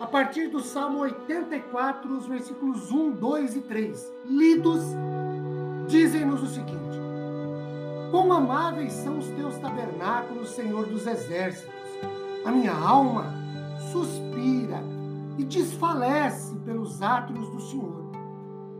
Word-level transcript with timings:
a 0.00 0.06
partir 0.06 0.48
do 0.48 0.60
Salmo 0.60 1.00
84, 1.00 2.12
os 2.16 2.26
versículos 2.26 2.90
1, 2.90 3.12
2 3.12 3.56
e 3.56 3.60
3, 3.60 4.12
lidos, 4.26 4.82
dizem-nos 5.86 6.42
o 6.42 6.46
seguinte: 6.46 6.98
Quão 8.10 8.32
amáveis 8.32 8.92
são 8.92 9.18
os 9.18 9.28
teus 9.28 9.56
tabernáculos, 9.58 10.50
Senhor 10.50 10.86
dos 10.86 11.06
exércitos! 11.06 11.72
A 12.44 12.50
minha 12.50 12.74
alma 12.74 13.32
suspira 13.92 14.82
e 15.38 15.44
desfalece 15.44 16.56
pelos 16.56 17.00
átrios 17.00 17.48
do 17.50 17.60
Senhor. 17.60 18.04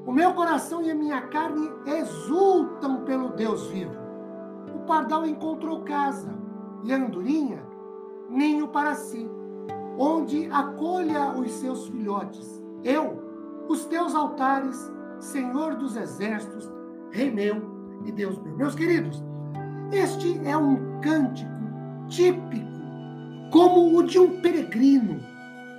O 0.07 0.13
meu 0.13 0.35
coração 0.35 0.83
e 0.83 0.91
a 0.91 0.95
minha 0.95 1.23
carne 1.23 1.71
exultam 1.87 3.05
pelo 3.05 3.31
Deus 3.31 3.67
vivo. 3.69 3.95
O 4.75 4.81
pardal 4.81 5.25
encontrou 5.25 5.81
casa 5.83 6.35
e 6.83 6.93
a 6.93 6.97
andorinha 6.97 7.63
ninho 8.29 8.69
para 8.69 8.95
si 8.95 9.31
onde 9.99 10.49
acolha 10.51 11.33
os 11.33 11.51
seus 11.53 11.89
filhotes. 11.89 12.63
Eu, 12.83 13.23
os 13.69 13.85
teus 13.87 14.15
altares, 14.15 14.77
Senhor 15.19 15.77
dos 15.77 15.97
exércitos, 15.97 16.71
Rei 17.11 17.31
meu 17.31 17.63
e 18.05 18.13
Deus 18.13 18.39
meu. 18.43 18.57
Meus 18.57 18.75
queridos, 18.75 19.23
este 19.93 20.41
é 20.47 20.57
um 20.57 21.01
cântico 21.01 21.51
típico, 22.09 22.67
como 23.51 23.97
o 23.97 24.03
de 24.03 24.19
um 24.19 24.41
peregrino 24.41 25.21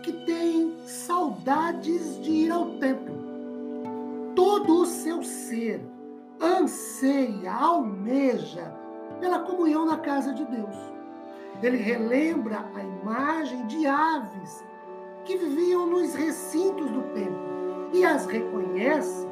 que 0.01 0.13
tem 0.25 0.75
saudades 0.85 2.21
de 2.23 2.31
ir 2.31 2.51
ao 2.51 2.77
templo. 2.77 3.15
Todo 4.35 4.81
o 4.81 4.85
seu 4.85 5.23
ser 5.23 5.81
anseia, 6.41 7.53
almeja 7.53 8.73
pela 9.19 9.39
comunhão 9.39 9.85
na 9.85 9.97
casa 9.97 10.33
de 10.33 10.45
Deus. 10.45 10.94
Ele 11.65 11.77
relembra 11.77 12.63
a 12.75 12.83
imagem 12.83 13.65
de 13.65 13.87
aves 13.87 14.63
que 15.25 15.35
viviam 15.35 15.87
nos 15.87 16.13
recintos 16.13 16.91
do 16.91 17.01
templo 17.13 17.89
e 17.91 18.05
as 18.05 18.27
reconhece 18.27 19.25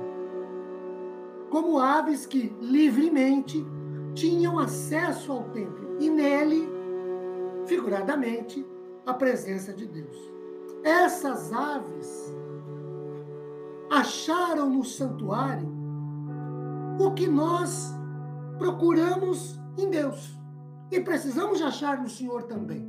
como 1.52 1.78
aves 1.78 2.26
que 2.26 2.52
livremente 2.60 3.64
tinham 4.16 4.58
acesso 4.58 5.32
ao 5.32 5.44
templo 5.50 5.98
e 6.00 6.10
nele, 6.10 6.68
figuradamente, 7.68 8.66
a 9.06 9.14
presença 9.14 9.72
de 9.72 9.86
Deus. 9.86 10.18
Essas 10.84 11.54
aves 11.54 12.34
acharam 13.92 14.72
no 14.72 14.84
santuário 14.84 15.72
o 17.00 17.12
que 17.12 17.28
nós 17.28 17.94
procuramos 18.58 19.62
em 19.78 19.88
Deus. 19.88 20.43
E 20.94 21.00
precisamos 21.00 21.60
achar 21.60 22.00
no 22.00 22.08
Senhor 22.08 22.44
também. 22.44 22.88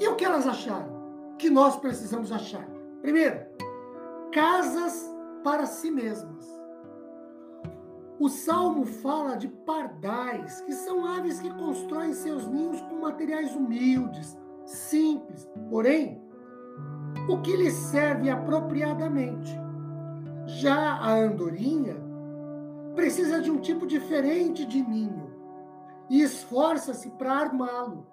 E 0.00 0.08
o 0.08 0.16
que 0.16 0.24
elas 0.24 0.46
acharam? 0.46 1.34
Que 1.36 1.50
nós 1.50 1.76
precisamos 1.76 2.32
achar. 2.32 2.66
Primeiro, 3.02 3.38
casas 4.32 5.14
para 5.44 5.66
si 5.66 5.90
mesmas. 5.90 6.50
O 8.18 8.30
salmo 8.30 8.86
fala 8.86 9.36
de 9.36 9.46
pardais, 9.46 10.62
que 10.62 10.72
são 10.72 11.04
aves 11.04 11.38
que 11.38 11.52
constroem 11.52 12.14
seus 12.14 12.48
ninhos 12.48 12.80
com 12.80 13.00
materiais 13.00 13.54
humildes, 13.54 14.34
simples, 14.64 15.46
porém, 15.68 16.18
o 17.28 17.42
que 17.42 17.54
lhes 17.54 17.74
serve 17.74 18.30
apropriadamente. 18.30 19.54
Já 20.46 20.94
a 20.94 21.12
andorinha 21.12 21.96
precisa 22.94 23.38
de 23.38 23.50
um 23.50 23.58
tipo 23.58 23.86
diferente 23.86 24.64
de 24.64 24.80
ninho 24.80 25.31
e 26.12 26.20
esforça-se 26.20 27.08
para 27.12 27.32
armá-lo. 27.32 28.06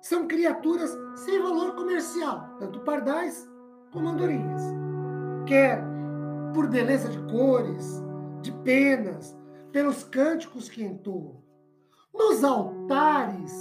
São 0.00 0.28
criaturas 0.28 0.96
sem 1.16 1.42
valor 1.42 1.74
comercial, 1.74 2.54
tanto 2.60 2.78
pardais 2.82 3.44
como 3.90 4.08
andorinhas. 4.08 4.62
Quer 5.44 5.82
por 6.54 6.68
beleza 6.68 7.08
de 7.08 7.18
cores, 7.28 8.00
de 8.40 8.52
penas, 8.52 9.36
pelos 9.72 10.04
cânticos 10.04 10.68
que 10.68 10.84
entoam. 10.84 11.42
Nos 12.14 12.44
altares 12.44 13.52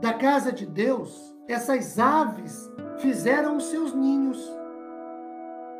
da 0.00 0.14
casa 0.14 0.50
de 0.50 0.66
Deus, 0.66 1.32
essas 1.46 1.96
aves 1.96 2.68
fizeram 2.98 3.56
os 3.56 3.66
seus 3.66 3.94
ninhos 3.94 4.44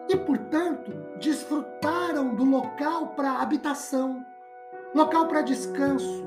e, 0.08 0.16
portanto, 0.16 0.92
desfrutaram 1.18 2.36
do 2.36 2.44
local 2.44 3.08
para 3.16 3.42
habitação 3.42 4.24
local 4.94 5.26
para 5.26 5.42
descanso, 5.42 6.24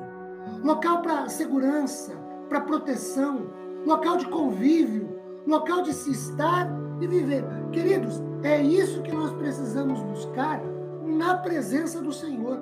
local 0.63 1.01
para 1.01 1.29
segurança, 1.29 2.13
para 2.49 2.61
proteção, 2.61 3.49
local 3.85 4.17
de 4.17 4.27
convívio, 4.27 5.19
local 5.47 5.81
de 5.81 5.93
se 5.93 6.11
estar 6.11 6.69
e 6.99 7.07
viver. 7.07 7.43
Queridos, 7.71 8.21
é 8.43 8.61
isso 8.61 9.01
que 9.01 9.11
nós 9.11 9.31
precisamos 9.33 9.99
buscar 10.01 10.61
na 11.03 11.37
presença 11.37 12.01
do 12.01 12.11
Senhor. 12.11 12.59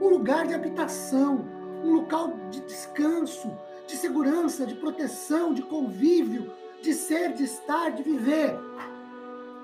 Um 0.00 0.08
lugar 0.08 0.46
de 0.46 0.54
habitação, 0.54 1.44
um 1.84 1.94
local 1.94 2.32
de 2.50 2.60
descanso, 2.62 3.50
de 3.86 3.96
segurança, 3.96 4.66
de 4.66 4.74
proteção, 4.74 5.54
de 5.54 5.62
convívio, 5.62 6.52
de 6.82 6.92
ser, 6.92 7.32
de 7.32 7.44
estar, 7.44 7.90
de 7.90 8.02
viver. 8.02 8.56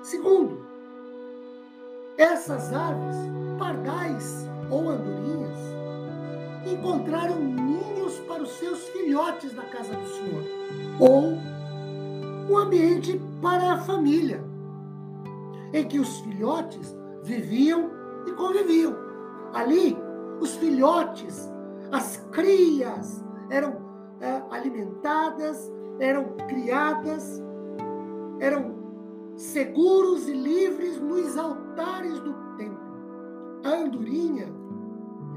Segundo, 0.03 0.67
essas 2.17 2.73
aves, 2.73 3.17
pardais, 3.59 4.47
ou 4.71 4.89
andorinhas, 4.89 5.59
encontraram 6.67 7.39
ninhos 7.39 8.19
para 8.21 8.43
os 8.43 8.51
seus 8.51 8.89
filhotes 8.89 9.55
na 9.55 9.65
casa 9.65 9.95
do 9.95 10.09
Senhor, 10.09 10.45
ou 10.99 11.39
um 12.51 12.57
ambiente 12.57 13.21
para 13.41 13.73
a 13.73 13.79
família, 13.79 14.43
em 15.73 15.87
que 15.87 15.99
os 15.99 16.21
filhotes 16.21 16.97
viviam 17.23 17.91
e 18.27 18.33
conviviam. 18.33 18.95
Ali, 19.53 19.97
os 20.41 20.55
filhotes, 20.57 21.51
as 21.93 22.17
crias, 22.33 23.25
eram 23.51 23.77
é, 24.21 24.43
alimentadas, 24.51 25.71
eram 25.99 26.37
criadas, 26.49 27.43
eram 28.41 28.75
seguros 29.37 30.29
e 30.29 30.33
livres 30.33 31.01
nos 31.01 31.37
altares 31.37 32.19
do 32.21 32.33
templo. 32.57 32.84
A 33.65 33.71
andorinha 33.71 34.47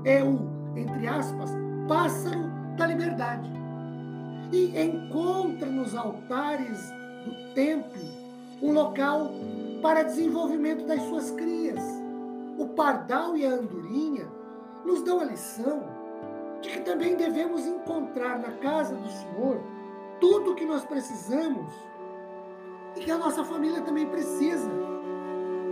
é 0.03 0.21
o, 0.21 0.37
entre 0.75 1.07
aspas, 1.07 1.49
pássaro 1.87 2.43
da 2.75 2.85
liberdade. 2.85 3.49
E 4.51 4.77
encontra 4.79 5.69
nos 5.69 5.95
altares 5.95 6.91
do 7.25 7.53
templo 7.53 8.01
um 8.61 8.73
local 8.73 9.31
para 9.81 10.03
desenvolvimento 10.03 10.85
das 10.85 11.01
suas 11.03 11.31
crias. 11.31 11.81
O 12.57 12.67
pardal 12.67 13.37
e 13.37 13.45
a 13.45 13.51
andorinha 13.51 14.27
nos 14.85 15.01
dão 15.03 15.21
a 15.21 15.25
lição 15.25 15.83
de 16.61 16.69
que 16.69 16.81
também 16.81 17.15
devemos 17.15 17.65
encontrar 17.65 18.39
na 18.39 18.51
casa 18.57 18.95
do 18.95 19.07
Senhor 19.07 19.61
tudo 20.19 20.51
o 20.51 20.55
que 20.55 20.65
nós 20.65 20.83
precisamos 20.83 21.71
e 22.95 23.01
que 23.01 23.11
a 23.11 23.17
nossa 23.17 23.43
família 23.45 23.81
também 23.81 24.07
precisa. 24.07 24.69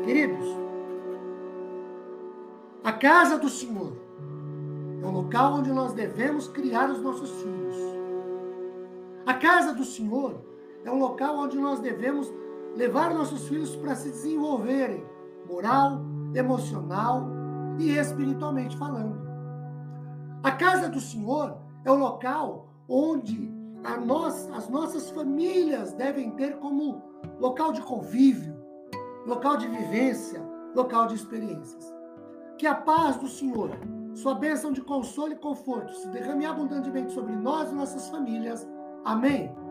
Queridos, 0.04 0.65
a 2.86 2.94
casa 2.94 3.40
do 3.40 3.50
Senhor 3.50 3.94
é 5.02 5.06
o 5.08 5.10
local 5.10 5.56
onde 5.56 5.72
nós 5.72 5.94
devemos 5.94 6.48
criar 6.48 6.88
os 6.92 7.02
nossos 7.02 7.32
filhos. 7.42 7.76
A 9.26 9.34
casa 9.34 9.74
do 9.74 9.84
Senhor 9.84 10.40
é 10.84 10.92
um 10.92 11.00
local 11.00 11.36
onde 11.36 11.58
nós 11.58 11.80
devemos 11.80 12.32
levar 12.76 13.12
nossos 13.12 13.48
filhos 13.48 13.76
para 13.76 13.96
se 13.96 14.10
desenvolverem 14.10 15.04
moral, 15.50 16.00
emocional 16.36 17.28
e 17.80 17.90
espiritualmente 17.98 18.78
falando. 18.78 19.20
A 20.44 20.52
casa 20.52 20.88
do 20.88 21.00
Senhor 21.00 21.58
é 21.84 21.92
o 21.92 21.96
local 21.96 22.68
onde 22.88 23.52
nós, 24.06 24.48
as 24.52 24.70
nossas 24.70 25.10
famílias 25.10 25.92
devem 25.94 26.30
ter 26.36 26.58
como 26.58 27.02
local 27.40 27.72
de 27.72 27.82
convívio, 27.82 28.56
local 29.26 29.58
de 29.58 29.68
vivência, 29.68 30.40
local 30.76 31.08
de 31.08 31.16
experiências. 31.16 31.95
Que 32.58 32.66
a 32.66 32.76
paz 32.76 33.18
do 33.18 33.28
Senhor, 33.28 33.72
sua 34.14 34.34
bênção 34.34 34.72
de 34.72 34.82
consolo 34.82 35.34
e 35.34 35.36
conforto, 35.36 35.94
se 35.94 36.08
derrame 36.10 36.46
abundantemente 36.46 37.12
sobre 37.12 37.36
nós 37.36 37.70
e 37.70 37.76
nossas 37.76 38.08
famílias. 38.08 38.68
Amém. 39.04 39.65